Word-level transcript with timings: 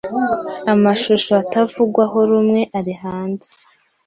amashusho 0.73 1.31
atavugwaho 1.43 2.17
rumweari 2.29 2.93
hanze 3.01 3.49